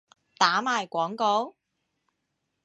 [0.39, 1.55] 打埋廣告？